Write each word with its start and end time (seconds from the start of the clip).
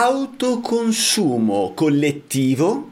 autoconsumo 0.00 1.72
collettivo 1.74 2.90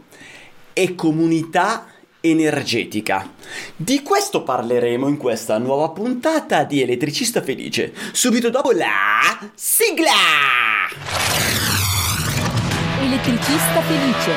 e 0.73 0.97
comunità 0.97 1.86
energetica. 2.21 3.31
Di 3.76 4.02
questo 4.02 4.42
parleremo 4.42 5.07
in 5.07 5.17
questa 5.17 5.57
nuova 5.58 5.91
puntata 5.91 6.65
di 6.65 6.83
Elettricista 6.83 7.42
Felice, 7.42 7.95
subito 8.11 8.50
dopo 8.50 8.73
la 8.73 9.39
sigla! 9.55 10.11
Elettricista 13.00 13.80
Felice. 13.82 14.32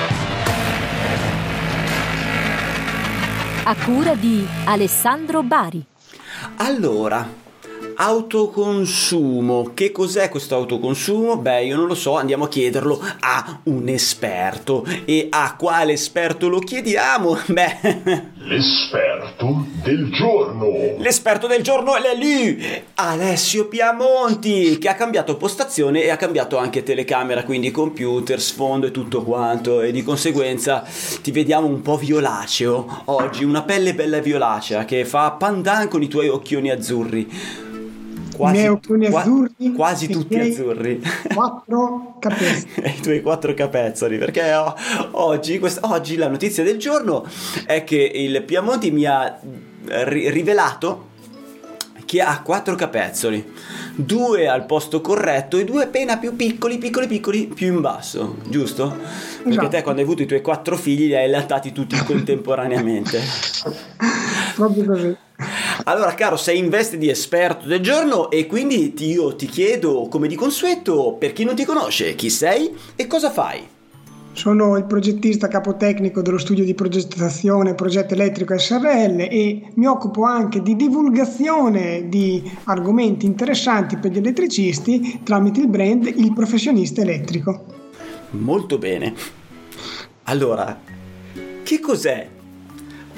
A 3.64 3.76
cura 3.84 4.14
di 4.14 4.46
Alessandro 4.66 5.42
Bari. 5.42 5.84
Allora, 6.58 7.48
autoconsumo. 8.02 9.72
Che 9.74 9.92
cos'è 9.92 10.30
questo 10.30 10.56
autoconsumo? 10.56 11.36
Beh, 11.38 11.66
io 11.66 11.76
non 11.76 11.86
lo 11.86 11.96
so, 11.96 12.16
andiamo 12.16 12.46
a 12.46 12.48
chiederlo 12.48 13.00
a 13.20 13.60
un 13.64 13.90
esperto. 13.90 14.86
E 15.06 15.28
a 15.30 15.56
quale 15.58 15.92
esperto 15.94 16.48
lo 16.48 16.60
chiediamo? 16.60 17.38
Beh, 17.48 17.78
L'esperto 18.38 19.66
del 19.84 20.10
giorno. 20.12 20.96
l'esperto 20.98 21.46
del 21.48 21.62
giorno 21.62 21.96
è 21.96 22.16
lì, 22.16 22.58
Alessio 22.96 23.68
Piamonti, 23.68 24.78
che 24.78 24.88
ha 24.88 24.96
cambiato 24.96 25.36
postazione 25.36 26.02
e 26.04 26.10
ha 26.10 26.16
cambiato 26.16 26.58
anche 26.58 26.84
telecamera, 26.84 27.44
quindi 27.44 27.70
computer, 27.70 28.40
sfondo 28.42 28.88
e 28.88 28.92
tutto 28.92 29.24
quanto. 29.24 29.82
E 29.82 29.92
di 29.92 30.04
conseguenza 30.04 30.84
ti 31.22 31.32
vediamo 31.32 31.68
un 31.68 31.82
po' 31.82 31.98
violaceo 31.98 33.02
oggi, 33.06 33.44
una 33.44 33.62
pelle 33.64 33.94
bella 33.94 34.20
violacea 34.20 34.86
che 34.86 35.04
fa 35.06 35.32
pandan 35.32 35.88
con 35.90 36.02
i 36.02 36.08
tuoi 36.08 36.30
occhioni 36.30 36.70
azzurri. 36.72 37.68
I 38.48 38.52
miei 38.52 38.68
occhioni 38.68 39.06
azzurri 39.08 39.74
quasi 39.76 40.08
tutti 40.08 40.36
miei 40.36 40.52
azzurri. 40.52 41.02
Quattro 41.34 42.16
capelli. 42.20 42.68
e 42.76 42.90
i 42.98 43.02
tuoi 43.02 43.22
quattro 43.22 43.54
capezzoli 43.54 44.18
perché 44.18 44.54
o- 44.54 44.76
oggi, 45.12 45.60
quest- 45.60 45.80
oggi 45.84 46.16
la 46.16 46.28
notizia 46.30 46.64
del 46.64 46.78
giorno 46.78 47.26
è 47.66 47.84
che 47.84 47.98
il 47.98 48.42
Piamonti 48.44 48.92
mi 48.92 49.06
ha 49.06 49.40
ri- 49.86 50.30
rivelato 50.30 51.08
che 52.06 52.22
ha 52.22 52.42
quattro 52.42 52.74
capezzoli 52.76 53.52
due 53.94 54.48
al 54.48 54.66
posto 54.66 55.00
corretto 55.02 55.58
e 55.60 55.64
due 55.66 55.84
appena 55.84 56.18
più 56.18 56.36
piccoli 56.36 56.80
piccoli 56.80 57.06
piccoli 57.06 57.46
più 57.48 57.68
in 57.68 57.82
basso 57.82 58.38
giusto? 58.48 58.98
perché 59.44 59.50
Esatto. 59.50 59.68
te 59.68 59.82
quando 59.84 60.02
hai 60.02 60.08
avuto 60.08 60.24
i 60.24 60.26
tuoi 60.26 60.42
quattro 60.42 60.76
figli 60.76 61.06
li 61.08 61.16
hai 61.16 61.26
allattati 61.26 61.72
tutti 61.72 61.96
contemporaneamente 62.04 63.20
Proprio 64.56 64.86
così. 64.86 65.16
Allora 65.86 66.14
caro 66.14 66.36
sei 66.38 66.58
in 66.58 66.70
veste 66.70 66.98
di 66.98 67.10
esperto 67.10 67.68
del 67.68 67.80
giorno 67.82 68.30
e 68.30 68.46
quindi 68.48 68.94
ti- 68.94 69.12
io 69.12 69.36
ti 69.36 69.46
chiedo 69.46 70.08
come 70.10 70.28
di 70.28 70.36
consueto 70.36 71.16
per 71.18 71.34
chi 71.34 71.44
non 71.44 71.56
ti 71.56 71.66
conosce 71.66 72.16
chi 72.16 72.30
sei 72.30 72.72
e 72.96 73.08
cosa 73.08 73.30
fai 73.32 73.62
Sono 74.32 74.78
il 74.78 74.86
progettista 74.86 75.48
capotecnico 75.48 76.22
dello 76.22 76.38
studio 76.38 76.64
di 76.64 76.74
progettazione 76.74 77.74
Progetto 77.76 78.14
Elettrico 78.14 78.58
SRL 78.58 79.20
e 79.30 79.72
mi 79.74 79.86
occupo 79.86 80.24
anche 80.24 80.62
di 80.62 80.76
divulgazione 80.78 82.08
di 82.08 82.50
argomenti 82.66 83.26
interessanti 83.26 83.98
per 83.98 84.12
gli 84.12 84.18
elettricisti 84.18 85.22
tramite 85.24 85.60
il 85.62 85.68
brand 85.68 86.06
Il 86.06 86.32
Professionista 86.34 87.02
Elettrico. 87.02 87.66
Molto 88.32 88.78
bene. 88.78 89.14
Allora, 90.24 90.80
che 91.64 91.80
cos'è? 91.80 92.30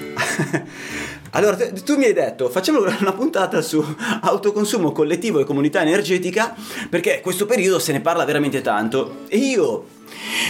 allora, 1.32 1.56
te- 1.56 1.72
tu 1.74 1.98
mi 1.98 2.06
hai 2.06 2.14
detto, 2.14 2.50
facciamo 2.50 2.80
una 3.00 3.14
puntata 3.14 3.62
su 3.62 3.84
autoconsumo 4.22 4.92
collettivo 4.92 5.40
e 5.40 5.46
comunità 5.46 5.82
energetica, 5.82 6.56
perché 6.90 7.22
questo 7.22 7.46
periodo 7.46 7.80
se 7.80 7.92
ne 7.92 8.02
parla 8.02 8.26
veramente 8.26 8.62
tanto. 8.62 9.20
E 9.28 9.38
io, 9.38 9.86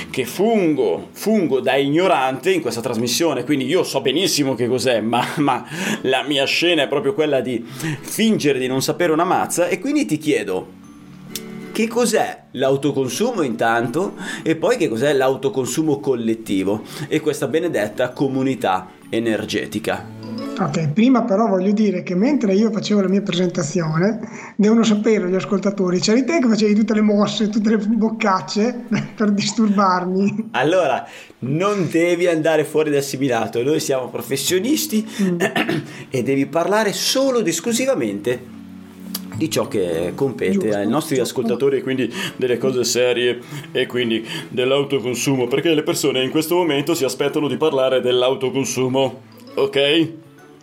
che 0.09 0.25
fungo, 0.25 1.09
fungo 1.11 1.59
da 1.59 1.75
ignorante 1.75 2.51
in 2.51 2.61
questa 2.61 2.81
trasmissione, 2.81 3.43
quindi 3.43 3.65
io 3.65 3.83
so 3.83 4.01
benissimo 4.01 4.55
che 4.55 4.67
cos'è, 4.67 5.01
ma, 5.01 5.25
ma 5.37 5.65
la 6.01 6.23
mia 6.23 6.45
scena 6.45 6.83
è 6.83 6.87
proprio 6.87 7.13
quella 7.13 7.41
di 7.41 7.63
fingere 7.65 8.57
di 8.57 8.67
non 8.67 8.81
sapere 8.81 9.11
una 9.11 9.23
mazza, 9.23 9.67
e 9.67 9.79
quindi 9.79 10.05
ti 10.05 10.17
chiedo, 10.17 10.79
che 11.71 11.87
cos'è 11.87 12.43
l'autoconsumo 12.51 13.43
intanto 13.43 14.15
e 14.43 14.57
poi 14.57 14.75
che 14.75 14.89
cos'è 14.89 15.13
l'autoconsumo 15.13 15.99
collettivo 16.01 16.81
e 17.07 17.21
questa 17.21 17.47
benedetta 17.47 18.09
comunità 18.09 18.89
energetica. 19.09 20.20
Ok, 20.59 20.89
prima 20.89 21.23
però 21.23 21.47
voglio 21.47 21.71
dire 21.71 22.03
che 22.03 22.13
mentre 22.13 22.53
io 22.53 22.71
facevo 22.71 23.01
la 23.01 23.07
mia 23.07 23.21
presentazione, 23.21 24.19
devono 24.55 24.83
sapere 24.83 25.27
gli 25.29 25.35
ascoltatori, 25.35 25.99
c'eri 25.99 26.23
te 26.23 26.39
che 26.39 26.47
facevi 26.47 26.75
tutte 26.75 26.93
le 26.93 27.01
mosse, 27.01 27.49
tutte 27.49 27.69
le 27.69 27.77
boccacce 27.77 28.85
per 29.15 29.31
disturbarmi. 29.31 30.49
Allora, 30.51 31.07
non 31.39 31.89
devi 31.89 32.27
andare 32.27 32.63
fuori 32.63 32.89
dal 32.89 32.99
assimilato, 32.99 33.63
noi 33.63 33.79
siamo 33.79 34.09
professionisti 34.09 35.07
e 36.09 36.23
devi 36.23 36.45
parlare 36.45 36.93
solo 36.93 37.39
ed 37.39 37.47
esclusivamente 37.47 38.59
di 39.35 39.49
ciò 39.49 39.67
che 39.67 40.11
compete 40.13 40.51
Giusto, 40.51 40.77
ai 40.77 40.87
nostri 40.87 41.15
giusto. 41.15 41.39
ascoltatori 41.39 41.77
e 41.77 41.81
quindi 41.81 42.13
delle 42.35 42.59
cose 42.59 42.83
serie 42.83 43.39
e 43.71 43.87
quindi 43.87 44.23
dell'autoconsumo 44.49 45.47
perché 45.47 45.73
le 45.73 45.81
persone 45.81 46.21
in 46.21 46.29
questo 46.29 46.55
momento 46.55 46.93
si 46.93 47.05
aspettano 47.05 47.47
di 47.47 47.57
parlare 47.57 48.01
dell'autoconsumo 48.01 49.21
ok? 49.55 50.11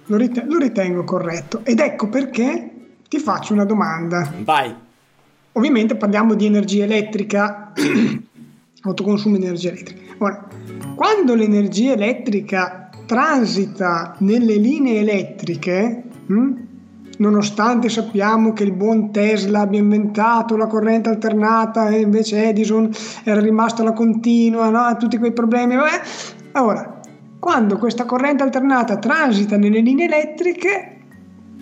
Lo, 0.08 0.16
rite- 0.16 0.44
lo 0.46 0.58
ritengo 0.58 1.04
corretto 1.04 1.60
ed 1.64 1.80
ecco 1.80 2.08
perché 2.08 2.70
ti 3.08 3.18
faccio 3.18 3.52
una 3.54 3.64
domanda. 3.64 4.32
vai 4.42 4.74
Ovviamente 5.52 5.96
parliamo 5.96 6.34
di 6.34 6.46
energia 6.46 6.84
elettrica, 6.84 7.72
autoconsumo 8.82 9.36
di 9.36 9.44
energia 9.44 9.70
elettrica. 9.70 10.14
Ora, 10.18 10.46
quando 10.94 11.34
l'energia 11.34 11.92
elettrica 11.92 12.90
transita 13.06 14.14
nelle 14.18 14.54
linee 14.54 15.00
elettriche, 15.00 16.02
hm, 16.26 16.66
nonostante 17.16 17.88
sappiamo 17.88 18.52
che 18.52 18.62
il 18.62 18.72
buon 18.72 19.10
Tesla 19.10 19.60
abbia 19.60 19.80
inventato 19.80 20.56
la 20.56 20.68
corrente 20.68 21.08
alternata 21.08 21.88
e 21.88 22.00
invece 22.00 22.48
Edison 22.48 22.88
era 23.24 23.40
rimasto 23.40 23.82
alla 23.82 23.92
continua, 23.92 24.68
no? 24.68 24.96
tutti 24.96 25.18
quei 25.18 25.32
problemi, 25.32 25.74
vabbè. 25.74 26.60
Ora, 26.60 26.97
quando 27.38 27.78
questa 27.78 28.04
corrente 28.04 28.42
alternata 28.42 28.96
transita 28.98 29.56
nelle 29.56 29.80
linee 29.80 30.06
elettriche, 30.06 30.98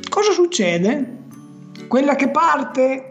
cosa 0.08 0.32
succede? 0.32 1.14
Quella 1.86 2.14
che 2.14 2.28
parte 2.30 3.10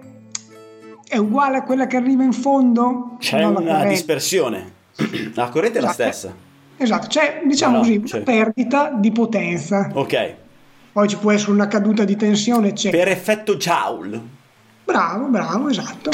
è 1.08 1.18
uguale 1.18 1.58
a 1.58 1.64
quella 1.64 1.88
che 1.88 1.98
arriva 1.98 2.24
in 2.24 2.34
fondo? 2.34 3.18
C'è 3.20 3.40
No, 3.42 3.52
la 3.52 3.60
una 3.60 3.86
dispersione. 3.86 4.74
La 5.36 5.50
corrente 5.50 5.80
è 5.80 5.82
la 5.82 5.90
Esatto. 5.92 6.12
stessa. 6.12 6.36
Esatto, 6.78 7.08
c'è 7.08 7.42
diciamo 7.46 7.74
No, 7.74 7.78
no, 7.80 7.84
così 7.88 8.00
c'è. 8.02 8.16
una 8.18 8.26
perdita 8.26 8.92
di 8.98 9.12
potenza. 9.12 9.90
Ok. 9.94 10.34
Poi 10.94 11.08
ci 11.10 11.18
può 11.18 11.32
essere 11.32 11.52
una 11.52 11.68
caduta 11.68 12.04
di 12.06 12.16
tensione, 12.16 12.70
eccetera. 12.70 13.04
Per 13.04 13.12
effetto 13.12 13.56
Joule. 13.58 14.22
Bravo, 14.86 15.28
bravo, 15.28 15.68
esatto. 15.70 16.12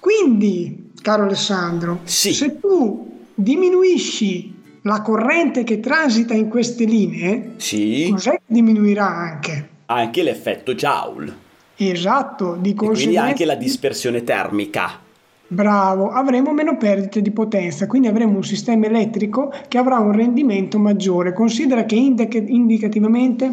Quindi, 0.00 0.90
caro 1.00 1.24
Alessandro, 1.24 2.00
Sì. 2.04 2.32
se 2.32 2.58
tu 2.58 3.20
diminuisci 3.34 4.57
la 4.82 5.02
corrente 5.02 5.64
che 5.64 5.80
transita 5.80 6.34
in 6.34 6.48
queste 6.48 6.84
linee, 6.84 7.52
Sì. 7.56 8.08
cos'è 8.10 8.40
diminuirà 8.46 9.06
anche? 9.06 9.68
Anche 9.86 10.22
l'effetto 10.22 10.74
Joule. 10.74 11.46
Esatto, 11.76 12.56
di 12.60 12.70
E 12.70 12.74
quindi 12.74 12.74
conseguenza. 12.74 13.22
anche 13.22 13.44
la 13.44 13.54
dispersione 13.54 14.24
termica. 14.24 15.06
Bravo, 15.50 16.10
avremo 16.10 16.52
meno 16.52 16.76
perdite 16.76 17.22
di 17.22 17.30
potenza, 17.30 17.86
quindi 17.86 18.08
avremo 18.08 18.36
un 18.36 18.44
sistema 18.44 18.86
elettrico 18.86 19.50
che 19.68 19.78
avrà 19.78 19.98
un 19.98 20.12
rendimento 20.12 20.78
maggiore. 20.78 21.32
Considera 21.32 21.84
che 21.84 21.94
indica- 21.94 22.36
indicativamente 22.38 23.50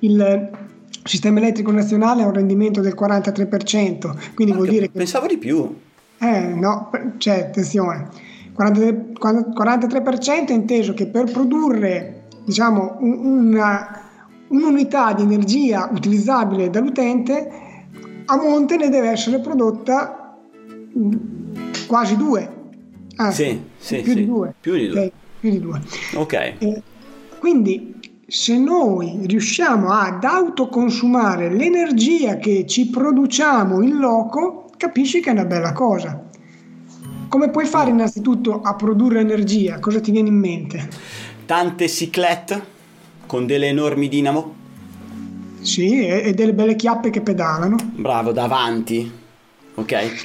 il 0.00 0.50
sistema 1.04 1.38
elettrico 1.38 1.70
nazionale 1.72 2.22
ha 2.22 2.26
un 2.26 2.34
rendimento 2.34 2.80
del 2.82 2.94
43%, 2.94 4.14
quindi 4.34 4.52
vuol 4.52 4.66
Anche- 4.66 4.78
dire 4.78 4.90
che... 4.92 4.98
Pensavo 4.98 5.26
di 5.26 5.38
più. 5.38 5.74
Eh, 6.18 6.40
no, 6.54 6.90
cioè, 7.18 7.40
attenzione, 7.40 8.08
43%, 8.58 9.52
43% 9.52 10.46
è 10.48 10.52
inteso 10.52 10.92
che 10.94 11.06
per 11.06 11.30
produrre, 11.30 12.24
diciamo, 12.44 12.96
un- 13.00 13.46
una, 13.50 14.00
un'unità 14.48 15.12
di 15.12 15.22
energia 15.22 15.88
utilizzabile 15.92 16.68
dall'utente, 16.70 17.50
a 18.26 18.36
monte 18.36 18.76
ne 18.76 18.88
deve 18.88 19.10
essere 19.10 19.38
prodotta 19.38 20.36
mm, 20.98 21.12
quasi 21.86 22.16
due. 22.16 22.56
Anzi, 23.16 23.44
Sì, 23.44 23.60
sì, 23.96 24.02
più 24.02 24.12
sì, 24.12 24.18
di 24.18 24.26
due. 24.26 24.54
più 24.60 24.74
di 24.74 24.88
due. 24.88 25.00
Ok, 25.04 25.12
più 25.40 25.50
di 25.50 25.60
due. 25.60 25.80
Ok. 26.14 26.32
Eh, 26.58 26.82
quindi 27.38 27.94
se 28.26 28.58
noi 28.58 29.20
riusciamo 29.26 29.90
ad 29.90 30.22
autoconsumare 30.24 31.48
l'energia 31.50 32.36
che 32.36 32.66
ci 32.66 32.90
produciamo 32.90 33.80
in 33.82 33.96
loco, 33.98 34.70
capisci 34.76 35.20
che 35.20 35.30
è 35.30 35.32
una 35.32 35.44
bella 35.46 35.72
cosa. 35.72 36.24
Come 37.28 37.50
puoi 37.50 37.66
fare 37.66 37.90
innanzitutto 37.90 38.62
a 38.62 38.74
produrre 38.74 39.20
energia? 39.20 39.78
Cosa 39.80 40.00
ti 40.00 40.10
viene 40.10 40.28
in 40.28 40.38
mente? 40.38 40.88
Tante 41.44 41.88
ciclette 41.88 42.76
con 43.26 43.44
delle 43.44 43.66
enormi 43.66 44.08
dinamo. 44.08 44.54
Sì, 45.60 46.06
e, 46.06 46.32
delle 46.32 46.54
belle 46.54 46.74
chiappe 46.74 47.10
che 47.10 47.20
pedalano. 47.20 47.76
Bravo, 47.82 48.32
davanti. 48.32 49.10
Ok. 49.74 50.22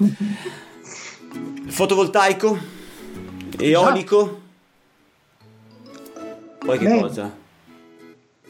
Fotovoltaico? 1.68 2.58
Eolico? 3.58 4.42
Poi 6.60 6.78
che 6.78 6.86
Beh, 6.86 7.00
cosa? 7.00 7.36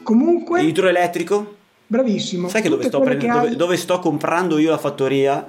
Comunque, 0.02 0.62
Idroelettrico? 0.62 1.56
bravissimo. 1.86 2.48
Sai 2.48 2.62
che 2.62 2.68
dove 2.68 2.84
sto, 2.84 3.00
prendendo- 3.00 3.40
dove, 3.40 3.56
dove 3.56 3.76
sto 3.76 3.98
comprando 3.98 4.58
io 4.58 4.70
la 4.70 4.78
fattoria? 4.78 5.44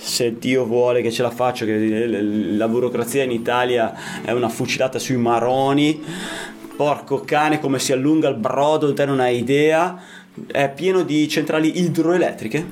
Se 0.00 0.38
Dio 0.38 0.64
vuole 0.64 1.02
che 1.02 1.10
ce 1.10 1.22
la 1.22 1.30
faccio, 1.30 1.64
che 1.64 2.06
la 2.06 2.68
burocrazia 2.68 3.24
in 3.24 3.32
Italia 3.32 4.22
è 4.22 4.30
una 4.30 4.48
fucilata 4.48 4.98
sui 4.98 5.16
maroni. 5.16 6.00
Porco 6.76 7.22
cane, 7.24 7.58
come 7.58 7.80
si 7.80 7.92
allunga 7.92 8.28
il 8.28 8.36
brodo, 8.36 8.92
te 8.94 9.04
non 9.04 9.18
hai 9.18 9.38
idea. 9.38 10.00
È 10.46 10.70
pieno 10.72 11.02
di 11.02 11.28
centrali 11.28 11.80
idroelettriche. 11.80 12.66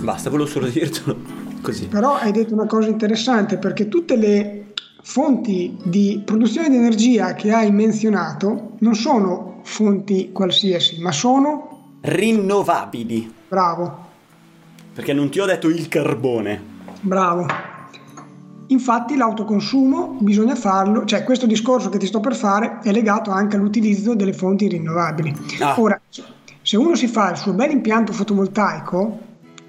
Basta, 0.00 0.30
volevo 0.30 0.48
solo 0.48 0.66
dirtelo 0.66 1.16
così. 1.60 1.86
Però 1.86 2.14
hai 2.14 2.32
detto 2.32 2.54
una 2.54 2.66
cosa 2.66 2.88
interessante 2.88 3.58
perché 3.58 3.88
tutte 3.88 4.16
le 4.16 4.72
fonti 5.02 5.76
di 5.82 6.22
produzione 6.24 6.70
di 6.70 6.76
energia 6.76 7.34
che 7.34 7.52
hai 7.52 7.70
menzionato 7.70 8.76
non 8.78 8.94
sono 8.94 9.60
fonti 9.64 10.32
qualsiasi, 10.32 11.00
ma 11.00 11.12
sono 11.12 11.96
Rinnovabili. 12.00 13.32
bravo, 13.48 14.06
Perché 14.98 15.12
non 15.12 15.30
ti 15.30 15.38
ho 15.38 15.46
detto 15.46 15.68
il 15.68 15.86
carbone. 15.86 16.60
bravo. 17.02 17.46
Infatti 18.66 19.14
l'autoconsumo 19.14 20.16
bisogna 20.18 20.56
farlo, 20.56 21.04
cioè 21.04 21.22
questo 21.22 21.46
discorso 21.46 21.88
che 21.88 21.98
ti 21.98 22.06
sto 22.06 22.18
per 22.18 22.34
fare 22.34 22.80
è 22.82 22.90
legato 22.90 23.30
anche 23.30 23.54
all'utilizzo 23.54 24.16
delle 24.16 24.32
fonti 24.32 24.66
rinnovabili. 24.66 25.32
Ah. 25.60 25.76
Ora, 25.78 26.00
se 26.60 26.76
uno 26.76 26.96
si 26.96 27.06
fa 27.06 27.30
il 27.30 27.36
suo 27.36 27.52
bel 27.52 27.70
impianto 27.70 28.12
fotovoltaico, 28.12 29.20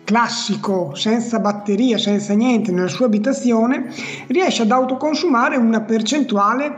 classico, 0.03 0.95
senza 0.95 1.39
batteria, 1.39 1.99
senza 1.99 2.33
niente 2.33 2.71
nella 2.71 2.87
sua 2.87 3.05
abitazione, 3.05 3.93
riesce 4.29 4.63
ad 4.63 4.71
autoconsumare 4.71 5.57
una 5.57 5.81
percentuale 5.81 6.75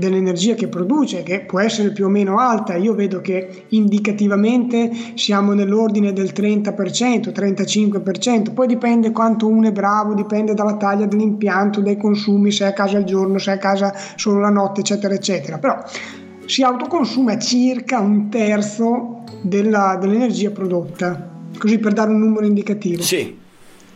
dell'energia 0.00 0.54
che 0.54 0.66
produce, 0.66 1.22
che 1.22 1.44
può 1.46 1.60
essere 1.60 1.92
più 1.92 2.06
o 2.06 2.08
meno 2.08 2.38
alta. 2.38 2.74
Io 2.74 2.94
vedo 2.94 3.20
che 3.20 3.66
indicativamente 3.68 4.90
siamo 5.14 5.52
nell'ordine 5.52 6.12
del 6.12 6.32
30%, 6.34 7.30
35%, 7.30 8.52
poi 8.52 8.66
dipende 8.66 9.12
quanto 9.12 9.46
uno 9.46 9.68
è 9.68 9.72
bravo, 9.72 10.14
dipende 10.14 10.54
dalla 10.54 10.74
taglia 10.74 11.06
dell'impianto, 11.06 11.80
dai 11.80 11.96
consumi, 11.96 12.50
se 12.50 12.64
è 12.64 12.68
a 12.68 12.72
casa 12.72 12.96
al 12.96 13.04
giorno, 13.04 13.38
se 13.38 13.52
è 13.52 13.54
a 13.54 13.58
casa 13.58 13.94
solo 14.16 14.40
la 14.40 14.50
notte, 14.50 14.80
eccetera, 14.80 15.14
eccetera. 15.14 15.58
Però 15.58 15.80
si 16.46 16.64
autoconsuma 16.64 17.38
circa 17.38 18.00
un 18.00 18.28
terzo 18.28 19.22
della- 19.42 19.96
dell'energia 20.00 20.50
prodotta, 20.50 21.28
così 21.56 21.78
per 21.78 21.92
dare 21.92 22.10
un 22.10 22.18
numero 22.18 22.44
indicativo. 22.44 23.02
Sì, 23.02 23.38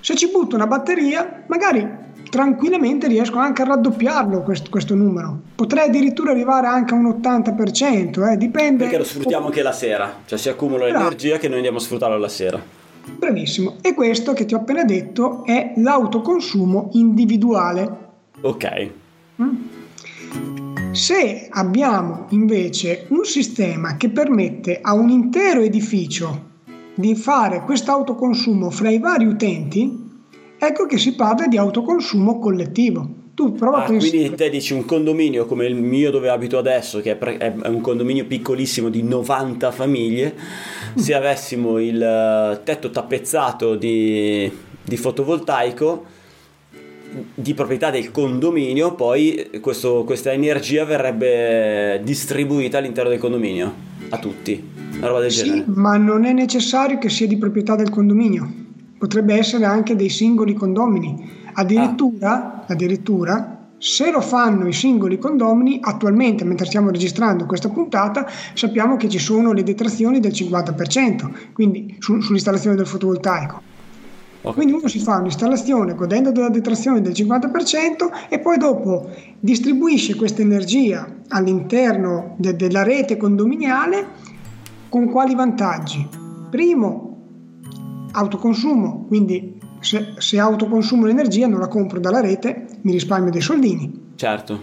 Se 0.01 0.15
ci 0.15 0.29
butto 0.31 0.55
una 0.55 0.67
batteria, 0.67 1.45
magari 1.47 2.04
tranquillamente 2.35 3.07
riesco 3.07 3.39
anche 3.39 3.63
a 3.63 3.67
raddoppiarlo 3.67 4.43
questo, 4.43 4.69
questo 4.69 4.97
numero. 4.97 5.41
Potrei 5.55 5.87
addirittura 5.87 6.33
arrivare 6.33 6.67
anche 6.67 6.93
a 6.93 6.97
un 6.97 7.07
80%, 7.07 8.29
eh, 8.29 8.37
dipende. 8.37 8.83
perché 8.83 8.99
lo 8.99 9.05
sfruttiamo 9.05 9.47
anche 9.47 9.63
la 9.63 9.71
sera. 9.71 10.13
Cioè 10.25 10.37
si 10.37 10.49
accumula 10.49 10.89
Bravo. 10.89 11.05
l'energia 11.05 11.39
che 11.39 11.47
noi 11.47 11.59
andiamo 11.59 11.79
a 11.79 11.81
sfruttarlo 11.81 12.19
la 12.19 12.29
sera. 12.29 12.61
Bravissimo. 13.19 13.77
E 13.83 13.95
questo 13.95 14.33
che 14.33 14.47
ti 14.47 14.55
ho 14.55 14.57
appena 14.57 14.83
detto 14.83 15.45
è 15.45 15.75
l'autoconsumo 15.77 16.89
individuale. 16.95 17.99
Ok. 18.41 18.91
Se 20.91 21.47
abbiamo 21.51 22.27
invece 22.31 23.07
un 23.11 23.25
sistema 23.25 23.97
che 23.97 24.09
permette 24.09 24.81
a 24.83 24.93
un 24.95 25.09
intero 25.09 25.61
edificio 25.61 26.51
di 26.97 27.15
fare 27.15 27.61
questo 27.61 27.93
autoconsumo 27.93 28.71
fra 28.71 28.91
i 28.91 28.99
vari 28.99 29.25
utenti, 29.25 30.04
ecco 30.67 30.87
che 30.87 30.99
si 30.99 31.15
parla 31.15 31.47
di 31.47 31.57
autoconsumo 31.57 32.39
collettivo. 32.39 33.23
Tu 33.35 33.53
prova 33.53 33.79
Ah, 33.85 33.89
pensare. 33.89 34.11
quindi 34.11 34.37
te 34.37 34.49
dici 34.49 34.73
un 34.75 34.85
condominio 34.85 35.45
come 35.47 35.67
il 35.67 35.75
mio 35.75 36.11
dove 36.13 36.29
abito 36.29 36.57
adesso, 36.57 37.01
che 37.01 37.13
è, 37.13 37.17
pre- 37.17 37.37
è 37.39 37.53
un 37.67 37.81
condominio 37.81 38.27
piccolissimo 38.27 38.89
di 38.89 39.03
90 39.03 39.73
famiglie, 39.73 40.35
se 40.95 41.15
avessimo 41.15 41.79
il 41.81 42.01
eh, 42.01 42.61
tetto 42.63 42.91
tappezzato 42.91 43.75
di, 43.75 44.49
di 44.85 44.97
fotovoltaico 44.97 46.05
di 47.35 47.55
proprietà 47.55 47.91
del 47.91 48.11
condominio, 48.11 48.95
poi 48.95 49.51
questo- 49.61 50.05
questa 50.05 50.33
energia 50.33 50.85
verrebbe 50.85 52.01
distribuita 52.05 52.79
all'interno 52.79 53.11
del 53.11 53.19
condominio 53.21 53.73
a 54.11 54.19
tutti, 54.19 54.63
una 54.97 55.07
roba 55.09 55.21
del 55.21 55.31
Sì, 55.31 55.45
genere. 55.45 55.65
ma 55.75 55.97
non 55.97 56.25
è 56.25 56.33
necessario 56.33 56.99
che 56.99 57.09
sia 57.09 57.27
di 57.29 57.37
proprietà 57.37 57.75
del 57.77 57.91
condominio, 57.91 58.49
potrebbe 58.99 59.35
essere 59.35 59.65
anche 59.65 59.97
dei 59.97 60.09
singoli 60.09 60.55
condomini. 60.55 61.43
Addirittura, 61.55 62.65
addirittura, 62.67 63.69
se 63.79 64.11
lo 64.11 64.21
fanno 64.21 64.67
i 64.67 64.73
singoli 64.73 65.19
condomini, 65.19 65.79
attualmente, 65.83 66.45
mentre 66.45 66.67
stiamo 66.67 66.91
registrando 66.91 67.45
questa 67.45 67.69
puntata, 67.69 68.27
sappiamo 68.55 68.97
che 68.97 69.09
ci 69.09 69.19
sono 69.19 69.53
le 69.53 69.63
detrazioni 69.63 70.21
del 70.21 70.33
50%, 70.33 71.31
quindi 71.53 71.97
su- 71.99 72.21
sull'installazione 72.21 72.77
del 72.77 72.87
fotovoltaico. 72.87 73.61
Ok. 74.41 74.55
Quindi 74.55 74.73
uno 74.75 74.89
si 74.89 74.99
fa 74.99 75.19
un'installazione 75.19 75.95
godendo 75.95 76.31
della 76.31 76.51
detrazione 76.51 77.01
del 77.01 77.13
50% 77.13 78.11
e 78.29 78.39
poi 78.41 78.59
dopo 78.59 79.11
distribuisce 79.41 80.17
questa 80.17 80.43
energia 80.43 81.07
all'interno 81.29 82.35
de- 82.39 82.55
della 82.57 82.83
rete 82.83 83.17
condominiale 83.17 84.07
con 84.89 85.11
quali 85.11 85.35
vantaggi? 85.35 86.07
Primo, 86.51 87.14
autoconsumo, 88.15 89.05
quindi 89.07 89.61
se, 89.81 90.15
se 90.19 90.39
autoconsumo 90.39 91.07
l'energia 91.07 91.47
non 91.47 91.61
la 91.61 91.69
compro 91.69 92.01
dalla 92.01 92.21
rete, 92.21 92.67
mi 92.83 92.93
risparmio 92.93 93.31
dei 93.31 93.41
soldini. 93.41 94.13
Certo. 94.17 94.61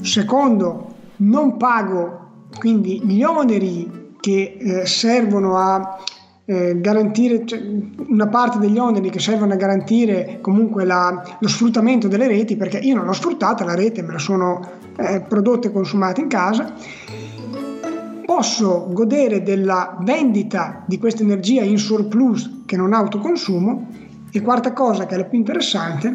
Secondo, 0.00 0.94
non 1.16 1.56
pago 1.56 2.26
quindi 2.58 3.00
gli 3.04 3.22
oneri 3.22 4.14
che 4.20 4.56
eh, 4.58 4.86
servono 4.86 5.56
a 5.56 5.98
eh, 6.44 6.80
garantire, 6.80 7.44
cioè, 7.44 7.60
una 8.08 8.26
parte 8.26 8.58
degli 8.58 8.78
oneri 8.78 9.10
che 9.10 9.20
servono 9.20 9.52
a 9.52 9.56
garantire 9.56 10.38
comunque 10.40 10.84
la- 10.84 11.36
lo 11.38 11.48
sfruttamento 11.48 12.08
delle 12.08 12.26
reti, 12.26 12.56
perché 12.56 12.78
io 12.78 12.96
non 12.96 13.04
l'ho 13.04 13.12
sfruttata 13.12 13.64
la 13.64 13.74
rete, 13.74 14.02
me 14.02 14.12
la 14.12 14.18
sono 14.18 14.66
eh, 14.96 15.20
prodotta 15.20 15.68
e 15.68 15.72
consumata 15.72 16.20
in 16.20 16.28
casa. 16.28 16.74
Posso 18.28 18.88
godere 18.90 19.42
della 19.42 19.96
vendita 20.02 20.84
di 20.86 20.98
questa 20.98 21.22
energia 21.22 21.62
in 21.62 21.78
surplus 21.78 22.64
che 22.66 22.76
non 22.76 22.92
autoconsumo 22.92 23.86
e 24.30 24.42
quarta 24.42 24.74
cosa 24.74 25.06
che 25.06 25.14
è 25.14 25.16
la 25.16 25.24
più 25.24 25.38
interessante, 25.38 26.14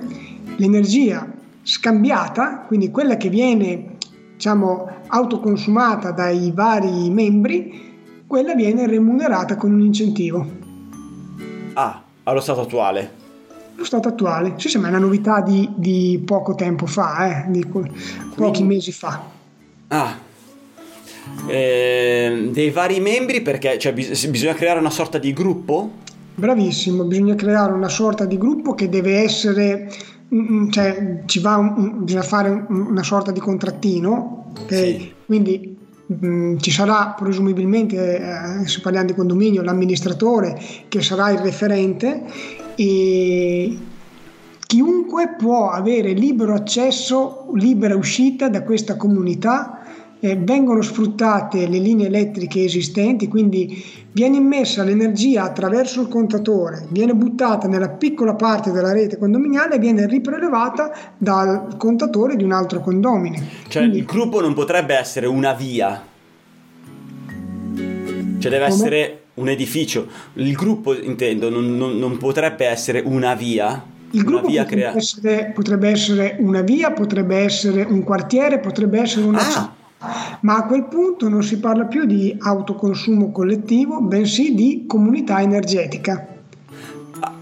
l'energia 0.58 1.28
scambiata, 1.64 2.66
quindi 2.68 2.92
quella 2.92 3.18
che 3.18 3.30
viene 3.30 3.96
diciamo 4.34 4.88
autoconsumata 5.08 6.12
dai 6.12 6.52
vari 6.52 7.10
membri, 7.10 8.22
quella 8.28 8.54
viene 8.54 8.86
remunerata 8.86 9.56
con 9.56 9.72
un 9.72 9.82
incentivo. 9.82 10.46
Ah, 11.74 12.00
allo 12.26 12.42
stato 12.42 12.62
attuale. 12.62 13.12
Lo 13.74 13.86
stato 13.86 14.10
attuale, 14.10 14.54
sì, 14.58 14.70
sì, 14.70 14.78
ma 14.78 14.86
è 14.86 14.90
una 14.90 15.00
novità 15.00 15.42
di, 15.42 15.68
di 15.74 16.22
poco 16.24 16.54
tempo 16.54 16.86
fa, 16.86 17.26
eh, 17.26 17.50
di 17.50 17.66
pochi 18.36 18.62
mesi 18.62 18.92
fa. 18.92 19.20
Ah. 19.88 20.32
Eh, 21.48 22.50
dei 22.52 22.70
vari 22.70 23.00
membri 23.00 23.42
perché 23.42 23.78
cioè, 23.78 23.94
bis- 23.94 24.26
bisogna 24.28 24.54
creare 24.54 24.80
una 24.80 24.90
sorta 24.90 25.18
di 25.18 25.34
gruppo? 25.34 25.92
Bravissimo, 26.36 27.04
bisogna 27.04 27.36
creare 27.36 27.74
una 27.74 27.90
sorta 27.90 28.26
di 28.26 28.38
gruppo 28.38 28.74
che 28.74 28.90
deve 28.90 29.18
essere, 29.22 29.92
mm, 30.34 30.70
cioè 30.70 31.22
ci 31.26 31.40
va 31.40 31.58
un- 31.58 32.04
bisogna 32.04 32.24
fare 32.24 32.50
un- 32.50 32.88
una 32.90 33.04
sorta 33.04 33.32
di 33.32 33.40
contrattino, 33.40 34.52
ok? 34.62 34.74
Sì. 34.74 35.12
Quindi 35.26 35.78
mm, 36.26 36.58
ci 36.58 36.72
sarà 36.72 37.16
presumibilmente, 37.18 38.18
eh, 38.18 38.68
se 38.68 38.82
parliamo 38.82 39.08
di 39.08 39.14
condominio, 39.14 39.62
l'amministratore 39.62 40.60
che 40.90 41.02
sarà 41.02 41.30
il 41.32 41.40
referente 41.40 42.24
e 42.76 43.78
chiunque 44.66 45.36
può 45.38 45.70
avere 45.70 46.12
libero 46.14 46.54
accesso, 46.54 47.48
libera 47.56 47.96
uscita 47.96 48.50
da 48.50 48.64
questa 48.64 48.96
comunità. 48.98 49.83
Eh, 50.26 50.38
vengono 50.38 50.82
sfruttate 50.82 51.68
le 51.68 51.80
linee 51.80 52.08
elettriche 52.08 52.64
esistenti, 52.64 53.28
quindi 53.28 53.84
viene 54.14 54.38
immessa 54.38 54.82
l'energia 54.82 55.44
attraverso 55.44 56.00
il 56.00 56.08
contatore, 56.08 56.86
viene 56.92 57.14
buttata 57.14 57.68
nella 57.68 57.90
piccola 57.90 58.34
parte 58.34 58.72
della 58.72 58.94
rete 58.94 59.18
condominiale 59.18 59.76
e 59.76 59.80
viene 59.80 60.08
riprelevata 60.08 60.94
dal 61.18 61.76
contatore 61.76 62.38
di 62.38 62.44
un 62.46 62.54
altro 62.54 62.80
condomino. 62.80 63.36
Cioè 63.68 63.82
Quindi- 63.82 63.98
il 63.98 64.06
gruppo 64.06 64.40
non 64.40 64.54
potrebbe 64.54 64.96
essere 64.96 65.26
una 65.26 65.52
via. 65.52 66.02
Cioè 67.76 68.52
deve 68.52 68.64
Come? 68.70 68.74
essere 68.76 69.22
un 69.34 69.50
edificio. 69.50 70.08
Il 70.36 70.54
gruppo 70.54 70.98
intendo 70.98 71.50
non, 71.50 71.76
non- 71.76 71.98
non 71.98 72.18
potrebbe 72.18 72.66
essere 72.66 73.02
una 73.04 73.34
via. 73.34 73.84
Il 74.12 74.24
gruppo 74.24 74.44
potrebbe, 74.48 74.66
crea- 74.70 74.96
essere, 74.96 75.52
potrebbe 75.54 75.90
essere 75.90 76.38
una 76.40 76.62
via, 76.62 76.92
potrebbe 76.92 77.38
essere 77.40 77.82
un 77.82 78.04
quartiere, 78.04 78.60
potrebbe 78.60 79.02
essere 79.02 79.26
una 79.26 79.40
Ah. 79.40 79.44
città. 79.44 79.82
Ma 80.42 80.58
a 80.58 80.66
quel 80.66 80.86
punto 80.86 81.30
non 81.30 81.44
si 81.44 81.60
parla 81.60 81.86
più 81.86 82.06
di 82.06 82.36
autoconsumo 82.38 83.32
collettivo, 83.32 84.02
bensì 84.02 84.54
di 84.54 84.84
comunità 84.88 85.42
energetica. 85.42 86.28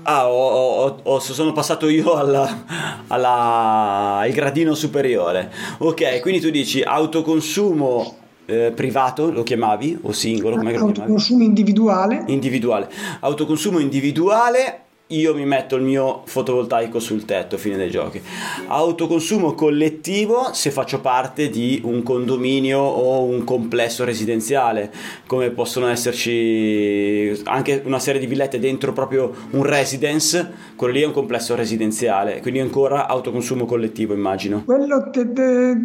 Ah, 0.03 0.30
ho, 0.30 0.84
ho- 0.86 1.00
ho- 1.01 1.20
sono 1.20 1.51
passato 1.53 1.88
io 1.88 2.13
alla, 2.15 2.63
alla- 3.08 4.18
al 4.20 4.32
gradino 4.32 4.74
superiore. 4.75 5.51
Ok, 5.80 6.20
quindi 6.22 6.39
tu 6.39 6.50
dici 6.50 6.82
autoconsumo 6.82 8.15
eh, 8.46 8.72
privato, 8.75 9.32
lo 9.32 9.44
chiamavi? 9.44 10.00
O 10.03 10.12
singolo? 10.12 10.58
Come 10.58 10.75
autoconsumo 10.75 11.44
individuale, 11.44 12.24
Individuale. 12.27 12.89
Autoconsumo 13.22 13.80
individuale, 13.80 14.82
io 15.12 15.34
mi 15.34 15.46
metto 15.46 15.75
il 15.75 15.84
mio 15.84 16.22
fotovoltaico 16.25 17.00
sul 17.00 17.25
tetto, 17.25 17.58
fine 17.58 17.77
dei 17.77 17.89
giochi. 17.89 18.22
Autoconsumo 18.68 19.53
collettivo 19.53 20.53
se 20.53 20.72
faccio 20.72 21.00
parte 21.01 21.50
di 21.50 21.82
un 21.84 22.03
condominio 22.03 22.80
o 22.80 23.24
un 23.24 23.44
complesso 23.44 24.03
residenziale, 24.03 24.91
come 25.27 25.50
possono 25.50 25.88
esserci 25.88 27.41
anche 27.46 27.82
una 27.86 28.00
serie 28.00 28.20
di 28.20 28.27
villette 28.27 28.60
dentro 28.60 28.94
proprio 28.94 29.34
un 29.51 29.63
residence, 29.63 30.50
quello 30.75 30.94
lì 30.94 31.01
è 31.01 31.06
un 31.06 31.13
complesso 31.13 31.56
residenziale, 31.56 32.39
quindi 32.41 32.60
ancora 32.60 33.08
autoconsumo 33.08 33.65
collettivo 33.65 34.13
immagino. 34.13 34.63
quello 34.65 35.10
te- 35.10 35.32
te- 35.32 35.75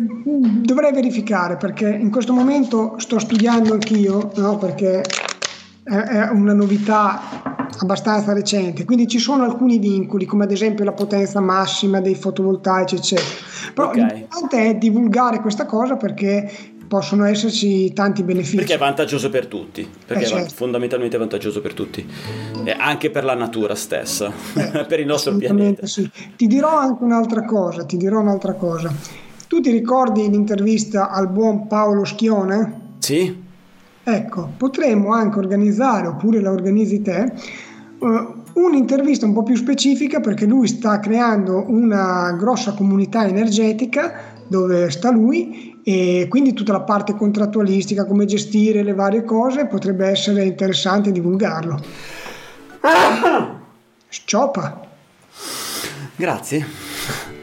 dovrei 0.63 0.93
verificare 0.93 1.57
perché 1.57 1.89
in 1.89 2.11
questo 2.11 2.33
momento 2.33 2.95
sto 2.99 3.19
studiando 3.19 3.73
anch'io, 3.73 4.31
no? 4.37 4.57
perché 4.59 5.03
è, 5.87 5.95
è 5.95 6.29
una 6.31 6.53
novità 6.53 7.21
abbastanza 7.79 8.33
recente, 8.33 8.85
quindi 8.85 9.07
ci 9.07 9.19
sono 9.19 9.45
alcuni 9.45 9.79
vincoli 9.79 10.25
come 10.25 10.45
ad 10.45 10.51
esempio 10.53 10.85
la 10.85 10.93
potenza 10.93 11.41
massima 11.41 12.01
dei 12.01 12.15
fotovoltaici 12.15 12.95
eccetera. 12.97 13.29
Però 13.75 13.89
Ok. 13.89 13.95
l'importante 13.97 14.71
è 14.71 14.75
divulgare 14.77 15.41
questa 15.41 15.67
cosa 15.67 15.97
perché 15.97 16.51
possono 16.89 17.25
esserci 17.25 17.93
tanti 17.93 18.23
benefici. 18.23 18.57
Perché 18.57 18.75
è 18.75 18.79
vantaggioso 18.79 19.29
per 19.29 19.47
tutti, 19.47 19.87
perché 20.07 20.23
Eh, 20.23 20.27
è 20.27 20.31
certo. 20.31 20.55
fondamentalmente 20.55 21.19
vantaggioso 21.19 21.61
per 21.61 21.75
tutti, 21.75 22.07
e 22.65 22.71
anche 22.79 23.11
per 23.11 23.25
la 23.25 23.35
natura 23.35 23.75
stessa, 23.75 24.31
per 24.87 25.01
il 25.01 25.07
nostro 25.07 25.37
pianeta. 25.37 25.85
sì. 25.87 26.09
Ti 26.37 26.47
dirò 26.47 26.79
anche 26.79 27.03
un'altra 27.05 27.45
cosa, 27.45 27.85
ti 27.85 27.97
dirò 27.97 28.21
un'altra 28.21 28.55
cosa. 28.55 28.91
Tu 29.49 29.61
ti 29.61 29.71
ricordi 29.71 30.29
l'intervista 30.31 31.11
al 31.11 31.29
buon 31.29 31.67
Paolo 31.67 32.05
Schione? 32.05 32.95
Sì? 33.01 33.45
Ecco, 34.09 34.53
potremmo 34.57 35.13
anche 35.13 35.41
organizzare, 35.41 36.07
oppure 36.07 36.41
la 36.41 36.53
organizzi 36.53 37.03
te, 37.03 37.25
eh, 37.25 38.27
un'intervista 38.53 39.27
un 39.27 39.33
po' 39.33 39.43
più 39.43 39.57
specifica 39.57 40.21
perché 40.21 40.47
lui 40.47 40.69
sta 40.69 41.01
creando 41.01 41.65
una 41.67 42.31
grossa 42.39 42.75
comunità 42.75 43.27
energetica 43.27 44.13
dove 44.47 44.91
sta 44.91 45.11
lui 45.11 45.81
e 45.83 46.27
quindi 46.29 46.53
tutta 46.53 46.71
la 46.71 46.83
parte 46.83 47.17
contrattualistica, 47.17 48.05
come 48.05 48.27
gestire 48.27 48.85
le 48.85 48.95
varie 48.95 49.25
cose, 49.25 49.67
potrebbe 49.67 50.07
essere 50.07 50.45
interessante 50.45 51.11
divulgarlo. 51.11 51.81
Sciopa. 54.09 54.87
Grazie. 56.15 57.36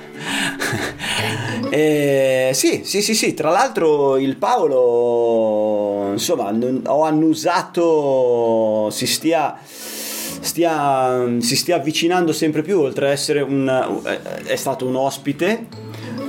Eh, 1.75 2.51
sì, 2.53 2.81
sì, 2.83 3.01
sì, 3.01 3.15
sì, 3.15 3.33
tra 3.33 3.49
l'altro 3.49 4.17
il 4.17 4.37
Paolo, 4.37 6.11
insomma, 6.11 6.51
non- 6.51 6.83
ho 6.85 7.01
annusato 7.01 8.91
si 8.91 9.07
stia, 9.07 9.57
stia, 9.63 11.39
si 11.39 11.55
stia 11.55 11.77
avvicinando 11.77 12.31
sempre 12.31 12.61
più, 12.61 12.79
oltre 12.79 13.07
a 13.07 13.09
essere 13.09 13.41
un, 13.41 13.67
eh, 14.05 14.43
è 14.43 14.55
stato 14.55 14.85
un 14.85 14.95
ospite, 14.95 15.65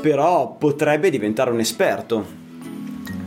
però 0.00 0.56
potrebbe 0.58 1.10
diventare 1.10 1.50
un 1.50 1.60
esperto, 1.60 2.24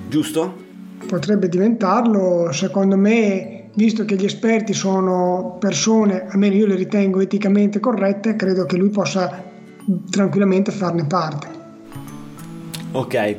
giusto? 0.09 0.65
potrebbe 1.05 1.47
diventarlo, 1.47 2.51
secondo 2.51 2.97
me, 2.97 3.69
visto 3.75 4.05
che 4.05 4.15
gli 4.15 4.25
esperti 4.25 4.73
sono 4.73 5.55
persone, 5.59 6.25
almeno 6.27 6.55
io 6.55 6.65
le 6.65 6.75
ritengo 6.75 7.19
eticamente 7.19 7.79
corrette, 7.79 8.35
credo 8.35 8.65
che 8.65 8.75
lui 8.75 8.89
possa 8.89 9.43
tranquillamente 10.09 10.71
farne 10.71 11.05
parte. 11.05 11.56
Ok. 12.91 13.35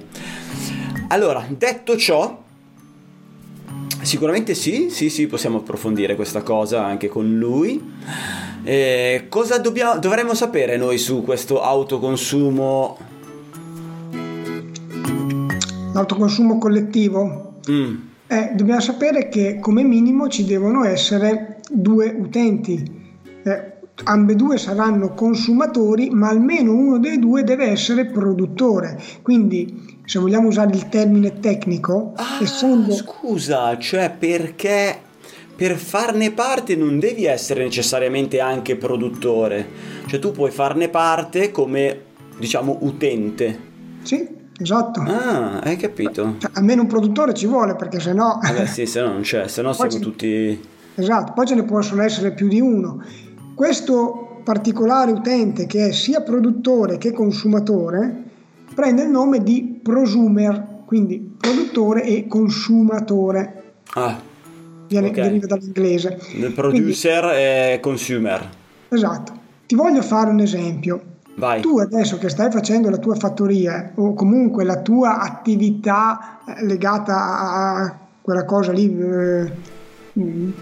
Allora, 1.09 1.45
detto 1.49 1.97
ciò, 1.97 2.43
sicuramente 4.03 4.55
sì, 4.55 4.89
sì, 4.91 5.09
sì, 5.11 5.27
possiamo 5.27 5.59
approfondire 5.59 6.15
questa 6.15 6.43
cosa 6.43 6.85
anche 6.85 7.09
con 7.09 7.39
lui. 7.39 7.83
Eh, 8.63 9.27
cosa 9.29 9.59
dobbiamo, 9.59 9.99
dovremmo 9.99 10.35
sapere 10.35 10.77
noi 10.77 10.99
su 10.99 11.23
questo 11.23 11.63
autoconsumo? 11.63 12.99
L'autoconsumo 15.95 16.59
collettivo? 16.59 17.55
Mm, 17.71 17.97
Eh, 18.31 18.51
dobbiamo 18.55 18.81
sapere 18.81 19.31
che 19.31 19.59
come 19.59 19.83
minimo 19.83 20.29
ci 20.29 20.45
devono 20.45 20.85
essere 20.85 21.61
due 21.71 22.15
utenti. 22.15 23.07
Eh, 23.43 23.73
ambedue 24.05 24.59
saranno 24.59 25.15
consumatori, 25.15 26.11
ma 26.11 26.29
almeno 26.29 26.73
uno 26.73 26.99
dei 26.99 27.19
due 27.19 27.43
deve 27.45 27.67
essere 27.67 28.07
produttore. 28.07 29.01
Quindi, 29.23 30.01
se 30.05 30.19
vogliamo 30.19 30.49
usare 30.49 30.75
il 30.75 30.89
termine 30.89 31.41
tecnico, 31.41 32.13
Ah, 32.17 32.39
essendo 32.43 32.93
scusa, 32.95 33.77
cioè 33.79 34.15
perché 34.17 34.97
per 35.55 35.77
farne 35.77 36.31
parte 36.31 36.77
non 36.77 36.99
devi 36.99 37.25
essere 37.25 37.65
necessariamente 37.65 38.39
anche 38.41 38.77
produttore, 38.77 39.67
cioè 40.07 40.21
tu 40.21 40.31
puoi 40.31 40.51
farne 40.51 40.89
parte 40.89 41.51
come, 41.51 42.01
diciamo, 42.39 42.79
utente. 42.83 43.67
Sì, 44.03 44.27
esatto. 44.57 45.01
Ah, 45.01 45.59
hai 45.59 45.77
capito? 45.77 46.37
Cioè, 46.39 46.53
almeno 46.55 46.83
un 46.83 46.89
produttore 46.89 47.35
ci 47.35 47.47
vuole 47.47 47.75
perché 47.75 47.99
sennò 47.99 48.39
Vabbè, 48.41 48.67
sì, 48.67 48.87
se 48.87 49.01
no 49.01 49.09
non 49.09 49.21
c'è, 49.23 49.49
se 49.49 49.61
no 49.63 49.73
siamo 49.75 49.91
Oggi- 49.91 49.99
tutti... 50.01 50.61
esatto, 50.95 51.33
poi 51.33 51.47
ce 51.47 51.57
ne 51.57 51.65
possono 51.65 52.03
essere 52.03 52.33
più 52.33 52.47
di 52.49 52.61
uno. 52.61 53.03
Questo 53.59 54.39
particolare 54.45 55.11
utente 55.11 55.67
che 55.67 55.89
è 55.89 55.93
sia 55.93 56.21
produttore 56.21 56.97
che 56.97 57.11
consumatore 57.11 58.23
prende 58.73 59.03
il 59.03 59.09
nome 59.09 59.43
di 59.43 59.81
prosumer, 59.83 60.85
quindi 60.85 61.19
produttore 61.37 62.05
e 62.05 62.29
consumatore. 62.29 63.63
Ah, 63.95 64.17
Viene, 64.87 65.09
Ok. 65.09 65.15
deriva 65.15 65.47
dall'inglese. 65.47 66.21
il 66.37 66.53
producer 66.53 67.25
e 67.35 67.81
consumer. 67.83 68.39
Quindi, 68.39 68.55
esatto. 68.91 69.33
Ti 69.67 69.75
voglio 69.75 70.03
fare 70.03 70.31
un 70.31 70.39
esempio. 70.39 71.01
Vai. 71.35 71.61
Tu 71.61 71.81
adesso 71.81 72.17
che 72.17 72.29
stai 72.29 72.53
facendo 72.53 72.89
la 72.91 72.99
tua 72.99 73.17
fattoria 73.17 73.91
o 73.97 74.15
comunque 74.15 74.63
la 74.63 74.83
tua 74.83 75.19
attività 75.19 76.39
legata 76.61 77.41
a 77.41 77.99
quella 78.23 78.45
cosa 78.45 78.71
lì, 78.71 78.97
eh, 78.97 79.53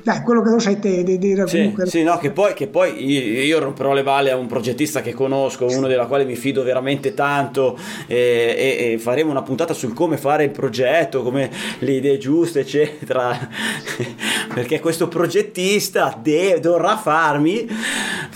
dai, 0.02 0.20
quello 0.22 0.42
che 0.42 0.50
lo 0.50 0.58
sai 0.58 0.78
te, 0.78 1.02
di 1.02 1.18
dire 1.18 1.46
Sì, 1.46 1.56
comunque. 1.56 1.86
sì, 1.86 2.02
no, 2.02 2.18
che 2.18 2.30
poi, 2.30 2.52
che 2.54 2.66
poi 2.66 3.04
io, 3.04 3.42
io 3.42 3.58
romperò 3.58 3.92
le 3.92 4.02
balle 4.02 4.30
a 4.30 4.36
un 4.36 4.46
progettista 4.46 5.00
che 5.00 5.14
conosco, 5.14 5.66
uno 5.66 5.86
della 5.86 6.06
quale 6.06 6.24
mi 6.24 6.36
fido 6.36 6.62
veramente 6.62 7.14
tanto 7.14 7.78
e, 8.06 8.54
e- 8.56 8.92
e 8.92 8.98
faremo 8.98 9.30
una 9.30 9.42
puntata 9.42 9.72
sul 9.72 9.94
come 9.94 10.16
fare 10.16 10.44
il 10.44 10.50
progetto, 10.50 11.22
come 11.22 11.50
le 11.78 11.92
idee 11.92 12.18
giuste, 12.18 12.60
eccetera. 12.60 13.36
Perché 14.52 14.80
questo 14.80 15.08
progettista 15.08 16.18
de- 16.20 16.60
dovrà 16.60 16.96
farmi 16.96 17.66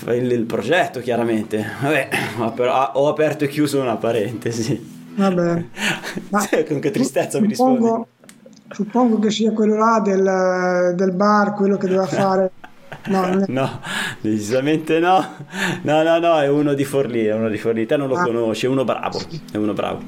il, 0.07 0.31
il 0.31 0.45
progetto, 0.45 0.99
chiaramente. 0.99 1.65
Vabbè, 1.81 2.09
ho, 2.93 3.07
aperto 3.07 3.43
e 3.43 3.47
chiuso 3.47 3.79
una 3.79 3.95
parentesi. 3.97 4.99
Vabbè. 5.15 5.63
Ma 6.29 6.47
con 6.67 6.79
che 6.79 6.91
tristezza 6.91 7.39
mi 7.39 7.47
rispondi. 7.47 7.89
Suppongo 8.71 9.19
che 9.19 9.29
sia 9.31 9.51
quello 9.51 9.75
là 9.77 9.99
del, 10.03 10.93
del 10.95 11.11
bar, 11.11 11.53
quello 11.53 11.77
che 11.77 11.87
doveva 11.87 12.05
fare. 12.07 12.51
No, 13.07 13.23
è- 13.25 13.45
No, 13.47 13.79
decisamente 14.19 14.99
no. 14.99 15.23
No, 15.83 16.03
no, 16.03 16.19
no, 16.19 16.39
è 16.39 16.47
uno 16.49 16.73
di 16.73 16.83
Forlì, 16.83 17.23
è 17.23 17.33
uno 17.33 17.47
di 17.49 17.57
Forlì. 17.57 17.85
Te 17.85 17.95
non 17.97 18.07
lo 18.09 18.15
Ah. 18.15 18.23
conosci, 18.23 18.65
è 18.65 18.69
uno 18.69 18.83
bravo, 18.83 19.19
è 19.51 19.57
uno 19.57 19.73
bravo. 19.73 19.99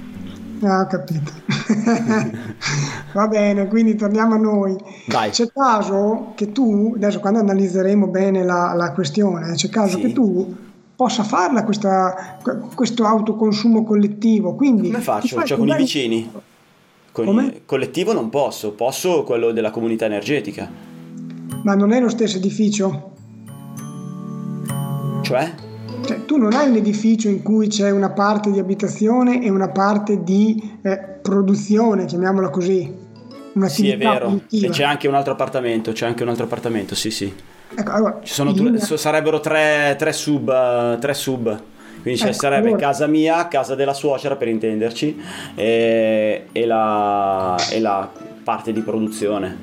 Ah, 0.61 0.81
ho 0.81 0.87
capito. 0.87 1.31
Va 3.13 3.27
bene, 3.27 3.67
quindi 3.67 3.95
torniamo 3.95 4.35
a 4.35 4.37
noi. 4.37 4.75
Vai. 5.07 5.29
C'è 5.31 5.47
caso 5.51 6.33
che 6.35 6.51
tu, 6.51 6.93
adesso 6.95 7.19
quando 7.19 7.39
analizzeremo 7.39 8.07
bene 8.07 8.43
la, 8.43 8.73
la 8.75 8.91
questione, 8.91 9.53
c'è 9.53 9.69
caso 9.69 9.95
Sì. 9.97 10.01
che 10.01 10.13
tu 10.13 10.55
possa 10.95 11.23
farla 11.23 11.63
questa, 11.63 12.37
questo 12.75 13.05
autoconsumo 13.05 13.83
collettivo. 13.83 14.55
Quindi 14.55 14.89
Come 14.91 15.01
faccio? 15.03 15.43
Cioè 15.43 15.57
con 15.57 15.67
i 15.67 15.75
vicini? 15.75 16.29
Con 17.13 17.61
collettivo 17.65 18.11
non 18.11 18.29
posso, 18.29 18.71
posso 18.71 19.23
quello 19.23 19.51
della 19.51 19.69
comunità 19.69 20.05
energetica. 20.05 20.69
Ma 21.63 21.75
non 21.75 21.93
è 21.93 21.99
lo 21.99 22.09
stesso 22.09 22.37
edificio? 22.37 23.11
Cioè? 25.21 25.53
Cioè, 26.05 26.25
tu 26.25 26.37
non 26.37 26.53
hai 26.53 26.69
un 26.69 26.75
edificio 26.75 27.29
in 27.29 27.43
cui 27.43 27.67
c'è 27.67 27.91
una 27.91 28.09
parte 28.09 28.51
di 28.51 28.57
abitazione 28.57 29.43
e 29.43 29.49
una 29.49 29.69
parte 29.69 30.23
di 30.23 30.79
eh, 30.81 30.97
produzione, 31.21 32.05
chiamiamola 32.05 32.49
così. 32.49 32.91
Sì, 33.67 33.89
è 33.89 33.97
vero. 33.97 34.13
E 34.13 34.19
produttiva. 34.19 34.73
c'è 34.73 34.83
anche 34.83 35.07
un 35.07 35.13
altro 35.13 35.33
appartamento, 35.33 35.91
c'è 35.91 36.07
anche 36.07 36.23
un 36.23 36.29
altro 36.29 36.45
appartamento, 36.45 36.95
sì, 36.95 37.11
sì. 37.11 37.31
Ecco, 37.75 37.91
allora, 37.91 38.19
Ci 38.23 38.33
sono 38.33 38.51
due- 38.51 38.79
sarebbero 38.79 39.39
tre, 39.39 39.95
tre 39.97 40.13
sub, 40.13 40.49
eh, 40.49 40.97
tre 40.99 41.13
sub. 41.13 41.61
Quindi 42.03 42.19
ci 42.19 42.25
Ecco, 42.27 42.33
sarebbe 42.35 42.67
allora- 42.67 42.81
casa 42.81 43.07
mia, 43.07 43.47
casa 43.47 43.73
della 43.75 43.93
suocera 43.93 44.35
per 44.35 44.49
intenderci, 44.49 45.19
e, 45.55 46.45
e 46.51 46.65
la, 46.65 47.55
e 47.71 47.79
la 47.79 48.07
parte 48.43 48.71
di 48.73 48.81
produzione. 48.81 49.57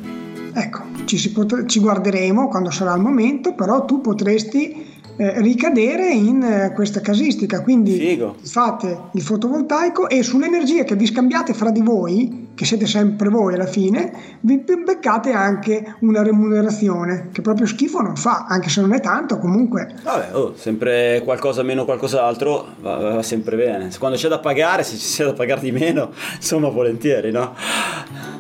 Ecco, 0.53 0.83
ci, 1.05 1.31
potre- 1.33 1.67
ci 1.69 1.79
guarderemo 1.81 2.49
quando 2.49 2.71
sarà 2.71 2.95
il 2.95 3.01
momento, 3.03 3.55
però 3.55 3.85
tu 3.85 4.01
potresti 4.01 4.89
eh, 5.17 5.41
ricadere 5.41 6.09
in 6.11 6.43
eh, 6.43 6.73
questa 6.75 7.01
casistica. 7.01 7.63
Quindi 7.63 7.93
Figo. 7.93 8.37
fate 8.43 8.99
il 9.13 9.23
fotovoltaico 9.23 10.09
e 10.09 10.23
sull'energia 10.23 10.85
che 10.85 10.97
vi 10.97 11.07
scambiate 11.07 11.55
fra 11.55 11.71
di 11.71 11.81
voi, 11.81 12.49
che 12.55 12.65
siete 12.65 12.87
sempre 12.87 13.29
voi 13.29 13.55
alla 13.55 13.67
fine, 13.67 14.13
vi 14.41 14.59
beccate 14.59 15.33
anche 15.33 15.97
una 16.01 16.23
remunerazione 16.23 17.29
che 17.33 17.41
proprio 17.41 17.67
schifo 17.67 18.01
non 18.01 18.17
fa, 18.17 18.47
anche 18.49 18.69
se 18.69 18.81
non 18.81 18.93
è 18.93 19.01
tanto, 19.01 19.39
comunque 19.39 19.95
Vabbè, 20.03 20.35
oh, 20.35 20.55
sempre 20.57 21.23
qualcosa 21.25 21.63
meno 21.63 21.85
qualcos'altro 21.85 22.67
va, 22.81 22.97
va 22.97 23.23
sempre 23.23 23.57
bene. 23.57 23.91
Quando 23.99 24.17
c'è 24.17 24.29
da 24.29 24.39
pagare, 24.39 24.83
se 24.83 24.97
c'è 24.97 25.25
da 25.25 25.33
pagare 25.33 25.61
di 25.61 25.73
meno, 25.73 26.11
insomma, 26.37 26.69
volentieri, 26.69 27.31
no? 27.31 27.55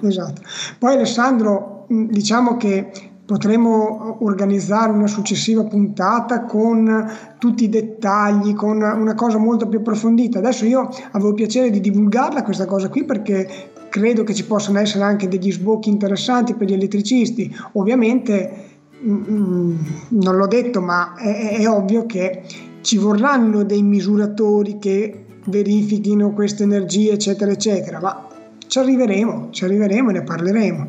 Esatto. 0.02 0.42
Poi 0.78 0.94
Alessandro, 0.94 1.86
diciamo 1.88 2.56
che 2.56 2.90
potremo 3.30 4.16
organizzare 4.24 4.90
una 4.90 5.06
successiva 5.06 5.62
puntata 5.62 6.46
con 6.46 7.08
tutti 7.38 7.62
i 7.62 7.68
dettagli, 7.68 8.54
con 8.54 8.82
una 8.82 9.14
cosa 9.14 9.38
molto 9.38 9.68
più 9.68 9.78
approfondita. 9.78 10.40
Adesso 10.40 10.64
io 10.64 10.88
avevo 11.12 11.32
piacere 11.32 11.70
di 11.70 11.78
divulgarla 11.78 12.42
questa 12.42 12.66
cosa 12.66 12.88
qui 12.88 13.04
perché 13.04 13.70
credo 13.88 14.24
che 14.24 14.34
ci 14.34 14.44
possano 14.44 14.80
essere 14.80 15.04
anche 15.04 15.28
degli 15.28 15.52
sbocchi 15.52 15.90
interessanti 15.90 16.54
per 16.54 16.66
gli 16.66 16.72
elettricisti. 16.72 17.54
Ovviamente 17.74 18.64
mm, 19.00 19.76
non 20.08 20.34
l'ho 20.34 20.48
detto, 20.48 20.80
ma 20.80 21.14
è, 21.14 21.58
è 21.58 21.68
ovvio 21.68 22.06
che 22.06 22.42
ci 22.80 22.98
vorranno 22.98 23.62
dei 23.62 23.84
misuratori 23.84 24.78
che 24.80 25.24
verifichino 25.44 26.32
queste 26.32 26.64
energie, 26.64 27.12
eccetera, 27.12 27.52
eccetera, 27.52 28.00
ma 28.00 28.26
ci 28.66 28.80
arriveremo, 28.80 29.50
ci 29.52 29.62
arriveremo 29.62 30.10
e 30.10 30.12
ne 30.14 30.22
parleremo. 30.22 30.88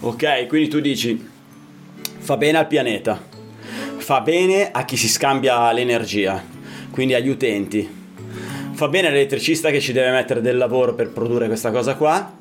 Ok, 0.00 0.46
quindi 0.46 0.68
tu 0.68 0.80
dici, 0.80 1.29
fa 2.30 2.36
bene 2.36 2.58
al 2.58 2.68
pianeta, 2.68 3.20
fa 3.96 4.20
bene 4.20 4.70
a 4.70 4.84
chi 4.84 4.96
si 4.96 5.08
scambia 5.08 5.72
l'energia, 5.72 6.40
quindi 6.92 7.14
agli 7.14 7.28
utenti, 7.28 7.90
fa 8.70 8.86
bene 8.86 9.08
all'elettricista 9.08 9.70
che 9.70 9.80
ci 9.80 9.90
deve 9.90 10.12
mettere 10.12 10.40
del 10.40 10.56
lavoro 10.56 10.94
per 10.94 11.10
produrre 11.10 11.48
questa 11.48 11.72
cosa 11.72 11.96
qua, 11.96 12.32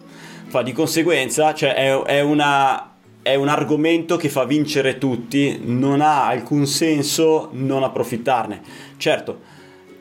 fa 0.46 0.62
di 0.62 0.74
conseguenza, 0.74 1.56
cioè 1.56 1.74
è, 1.74 2.04
è 2.04 2.22
una, 2.22 2.98
è 3.24 3.34
un 3.34 3.48
argomento 3.48 4.16
che 4.16 4.30
fa 4.30 4.46
vincere 4.46 5.00
tutti, 5.00 5.60
non 5.64 6.02
ha 6.02 6.28
alcun 6.28 6.68
senso 6.68 7.50
non 7.54 7.82
approfittarne. 7.82 8.62
Certo, 8.98 9.40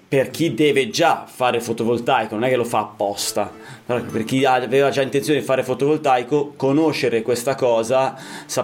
per 0.08 0.30
chi 0.30 0.54
deve 0.54 0.88
già 0.88 1.26
fare 1.28 1.60
fotovoltaico, 1.60 2.34
non 2.34 2.44
è 2.44 2.48
che 2.48 2.56
lo 2.56 2.64
fa 2.64 2.78
apposta, 2.78 3.52
per 3.84 4.24
chi 4.24 4.42
aveva 4.46 4.88
già 4.88 5.02
intenzione 5.02 5.40
di 5.40 5.44
fare 5.44 5.62
fotovoltaico, 5.62 6.54
conoscere 6.56 7.20
questa 7.20 7.54
cosa, 7.54 8.18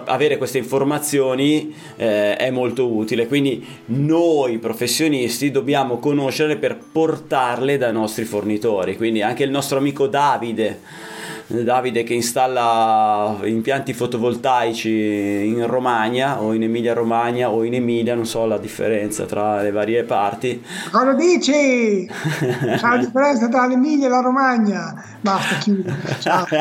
avere 0.07 0.39
queste 0.39 0.57
informazioni 0.57 1.75
eh, 1.97 2.37
è 2.37 2.51
molto 2.51 2.91
utile. 2.91 3.27
Quindi 3.27 3.63
noi 3.87 4.57
professionisti 4.57 5.51
dobbiamo 5.51 5.99
conoscerle 5.99 6.57
per 6.57 6.79
portarle 6.91 7.77
dai 7.77 7.93
nostri 7.93 8.25
fornitori. 8.25 8.97
Quindi 8.97 9.21
anche 9.21 9.45
il 9.45 9.51
nostro 9.51 9.77
amico 9.77 10.07
Davide. 10.07 11.13
Davide 11.47 12.05
che 12.05 12.15
installa 12.15 13.39
impianti 13.45 13.93
fotovoltaici 13.93 15.47
in 15.47 15.67
Romagna 15.67 16.41
o 16.41 16.55
in 16.55 16.63
Emilia 16.63 16.95
Romagna 16.95 17.51
o 17.51 17.65
in 17.65 17.75
Emilia, 17.75 18.15
non 18.15 18.25
so 18.25 18.47
la 18.47 18.57
differenza 18.57 19.27
tra 19.27 19.61
le 19.61 19.71
varie 19.71 20.05
parti. 20.05 20.65
Cosa 20.91 21.13
dici? 21.13 22.09
C'è 22.09 22.81
la 22.81 22.97
differenza 22.97 23.49
tra 23.49 23.67
l'Emilia 23.67 24.07
e 24.07 24.09
la 24.09 24.21
Romagna. 24.21 25.05
Basta, 25.21 25.57
chiudo. 25.59 25.93
Ciao. 26.21 26.47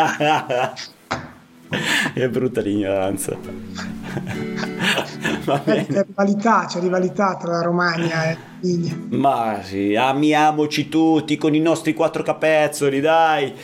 È 2.13 2.28
brutta 2.28 2.62
l'ignoranza. 2.62 3.36
Bene. 5.63 6.05
rivalità, 6.07 6.65
c'è 6.67 6.79
rivalità 6.79 7.35
tra 7.35 7.51
la 7.51 7.62
Romagna 7.62 8.31
e 8.31 8.38
l'Emilia. 8.62 8.97
Ma 9.09 9.59
sì, 9.62 9.95
amiamoci 9.95 10.89
tutti 10.89 11.38
con 11.38 11.53
i 11.53 11.59
nostri 11.59 11.93
quattro 11.93 12.23
capezzoli, 12.23 12.99
dai. 13.01 13.53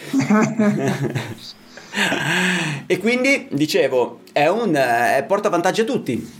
e 2.85 2.99
quindi, 2.99 3.47
dicevo, 3.51 4.19
è 4.31 4.47
un, 4.47 4.75
eh, 4.75 5.23
porta 5.27 5.49
vantaggio 5.49 5.81
a 5.83 5.85
tutti. 5.85 6.37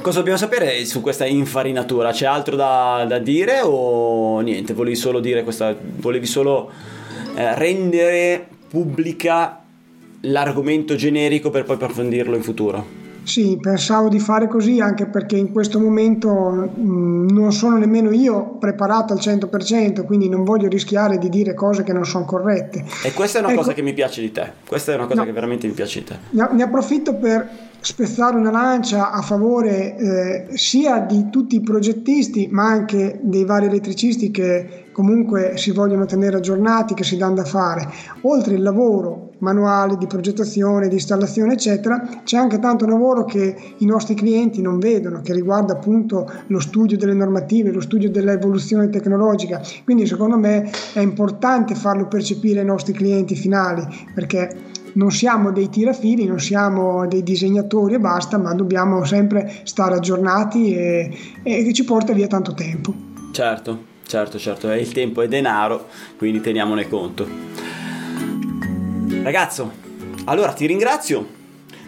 Cosa 0.00 0.18
dobbiamo 0.18 0.38
sapere 0.38 0.84
su 0.84 1.00
questa 1.00 1.26
infarinatura? 1.26 2.10
C'è 2.10 2.26
altro 2.26 2.56
da, 2.56 3.04
da 3.06 3.18
dire 3.18 3.60
o 3.62 4.40
niente? 4.40 4.74
Volevi 4.74 4.96
solo 4.96 5.20
dire 5.20 5.44
questa, 5.44 5.76
volevi 5.78 6.26
solo 6.26 6.72
eh, 7.36 7.54
rendere 7.54 8.48
pubblica 8.68 9.62
l'argomento 10.22 10.96
generico 10.96 11.50
per 11.50 11.62
poi 11.64 11.76
approfondirlo 11.76 12.34
in 12.34 12.42
futuro? 12.42 13.01
Sì, 13.24 13.56
pensavo 13.60 14.08
di 14.08 14.18
fare 14.18 14.48
così 14.48 14.80
anche 14.80 15.06
perché 15.06 15.36
in 15.36 15.52
questo 15.52 15.78
momento 15.78 16.30
mh, 16.30 17.28
non 17.30 17.52
sono 17.52 17.76
nemmeno 17.78 18.10
io 18.10 18.56
preparato 18.58 19.12
al 19.12 19.20
100%, 19.20 20.04
quindi 20.04 20.28
non 20.28 20.44
voglio 20.44 20.68
rischiare 20.68 21.18
di 21.18 21.28
dire 21.28 21.54
cose 21.54 21.82
che 21.82 21.92
non 21.92 22.04
sono 22.04 22.24
corrette. 22.24 22.84
E 23.04 23.12
questa 23.12 23.38
è 23.38 23.40
una 23.42 23.50
Ecco. 23.52 23.60
cosa 23.60 23.72
che 23.74 23.82
mi 23.82 23.92
piace 23.92 24.20
di 24.20 24.32
te. 24.32 24.50
Questa 24.66 24.92
è 24.92 24.96
una 24.96 25.06
cosa 25.06 25.20
No. 25.20 25.26
che 25.26 25.32
veramente 25.32 25.66
mi 25.66 25.72
piace 25.72 26.00
di 26.00 26.04
te. 26.06 26.16
Ne 26.30 26.48
ne 26.52 26.62
approfitto 26.64 27.14
per 27.14 27.48
spezzare 27.80 28.36
una 28.36 28.50
lancia 28.50 29.10
a 29.10 29.22
favore 29.22 29.96
eh, 29.96 30.56
sia 30.56 30.98
di 31.00 31.28
tutti 31.30 31.56
i 31.56 31.60
progettisti 31.60 32.48
ma 32.50 32.66
anche 32.66 33.18
dei 33.22 33.44
vari 33.44 33.66
elettricisti 33.66 34.30
che 34.30 34.81
comunque 34.92 35.56
si 35.56 35.70
vogliono 35.72 36.04
tenere 36.04 36.36
aggiornati, 36.36 36.94
che 36.94 37.04
si 37.04 37.16
danno 37.16 37.34
da 37.36 37.44
fare. 37.44 37.88
Oltre 38.22 38.54
il 38.54 38.62
lavoro 38.62 39.30
manuale 39.38 39.96
di 39.96 40.06
progettazione, 40.06 40.88
di 40.88 40.94
installazione 40.94 41.54
eccetera, 41.54 42.20
c'è 42.24 42.36
anche 42.36 42.58
tanto 42.58 42.86
lavoro 42.86 43.24
che 43.24 43.56
i 43.78 43.84
nostri 43.84 44.14
clienti 44.14 44.62
non 44.62 44.78
vedono, 44.78 45.20
che 45.20 45.32
riguarda 45.32 45.74
appunto 45.74 46.30
lo 46.46 46.60
studio 46.60 46.96
delle 46.96 47.14
normative, 47.14 47.72
lo 47.72 47.80
studio 47.80 48.10
dell'evoluzione 48.10 48.88
tecnologica. 48.88 49.60
Quindi 49.84 50.06
secondo 50.06 50.38
me 50.38 50.70
è 50.92 51.00
importante 51.00 51.74
farlo 51.74 52.06
percepire 52.06 52.60
ai 52.60 52.66
nostri 52.66 52.92
clienti 52.92 53.34
finali 53.34 53.84
perché 54.14 54.70
non 54.94 55.10
siamo 55.10 55.52
dei 55.52 55.68
tirafili, 55.68 56.26
non 56.26 56.38
siamo 56.38 57.06
dei 57.06 57.22
disegnatori 57.22 57.94
e 57.94 57.98
basta, 57.98 58.38
ma 58.38 58.52
dobbiamo 58.54 59.04
sempre 59.04 59.60
stare 59.64 59.94
aggiornati 59.94 60.74
e, 60.74 61.16
e 61.42 61.64
che 61.64 61.72
ci 61.72 61.84
porta 61.84 62.12
via 62.12 62.26
tanto 62.26 62.52
tempo. 62.52 62.94
Certo, 63.32 63.90
certo, 64.06 64.38
certo, 64.38 64.70
è 64.70 64.76
il 64.76 64.92
tempo 64.92 65.22
è 65.22 65.28
denaro, 65.28 65.88
quindi 66.16 66.40
teniamone 66.40 66.88
conto. 66.88 67.26
Ragazzo, 69.22 69.72
allora 70.24 70.52
ti 70.52 70.66
ringrazio, 70.66 71.26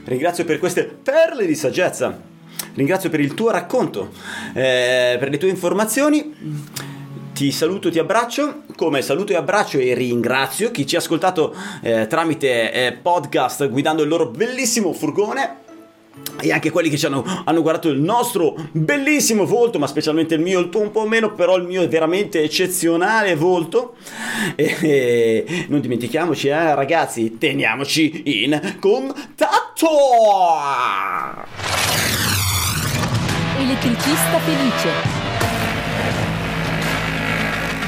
ringrazio 0.04 0.44
per 0.44 0.58
queste 0.58 0.84
perle 0.84 1.46
di 1.46 1.54
saggezza, 1.54 2.20
ringrazio 2.74 3.10
per 3.10 3.20
il 3.20 3.34
tuo 3.34 3.50
racconto, 3.50 4.10
eh, 4.52 5.16
per 5.18 5.28
le 5.28 5.38
tue 5.38 5.48
informazioni. 5.48 6.72
Ti 7.34 7.50
saluto, 7.50 7.90
ti 7.90 7.98
abbraccio, 7.98 8.62
come 8.76 9.02
saluto 9.02 9.32
e 9.32 9.36
abbraccio 9.36 9.78
e 9.78 9.92
ringrazio 9.94 10.70
chi 10.70 10.86
ci 10.86 10.94
ha 10.94 11.00
ascoltato 11.00 11.52
eh, 11.82 12.06
tramite 12.06 12.72
eh, 12.72 12.92
podcast 12.92 13.68
guidando 13.68 14.02
il 14.02 14.08
loro 14.08 14.28
bellissimo 14.28 14.92
furgone 14.92 15.63
e 16.40 16.52
anche 16.52 16.70
quelli 16.70 16.88
che 16.88 16.96
ci 16.96 17.06
hanno, 17.06 17.24
hanno 17.44 17.62
guardato 17.62 17.88
il 17.88 18.00
nostro 18.00 18.54
bellissimo 18.72 19.46
volto, 19.46 19.78
ma 19.78 19.86
specialmente 19.86 20.34
il 20.34 20.40
mio, 20.40 20.60
il 20.60 20.68
tuo 20.68 20.80
un 20.80 20.90
po' 20.90 21.06
meno, 21.06 21.32
però 21.32 21.56
il 21.56 21.64
mio 21.64 21.82
è 21.82 21.88
veramente 21.88 22.42
eccezionale 22.42 23.34
volto. 23.34 23.94
E, 24.56 24.76
e 24.80 25.66
non 25.68 25.80
dimentichiamoci, 25.80 26.48
eh, 26.48 26.74
ragazzi, 26.74 27.38
teniamoci 27.38 28.42
in 28.42 28.76
contatto! 28.80 29.88
Elettricista 33.58 34.38
felice. 34.38 34.88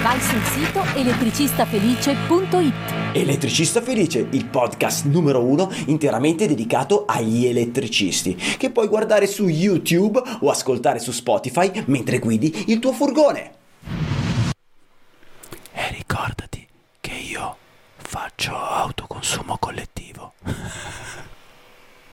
Vai 0.03 0.21
sul 0.21 0.43
sito 0.45 0.85
elettricistafelice.it. 0.95 2.96
Elettricista 3.19 3.81
Felice, 3.81 4.27
il 4.33 4.45
podcast 4.45 5.07
numero 5.07 5.43
uno 5.43 5.73
interamente 5.87 6.47
dedicato 6.47 7.07
agli 7.07 7.47
elettricisti, 7.47 8.35
che 8.35 8.71
puoi 8.71 8.89
guardare 8.89 9.27
su 9.27 9.49
YouTube 9.49 10.23
o 10.41 10.51
ascoltare 10.51 10.99
su 10.99 11.13
Spotify 11.13 11.85
mentre 11.87 12.19
guidi 12.19 12.65
il 12.67 12.79
tuo 12.79 12.93
furgone. 12.93 13.53
E 15.73 15.91
ricordati 15.93 16.67
che 17.01 17.13
io 17.13 17.57
faccio 17.97 18.55
autoconsumo 18.55 19.57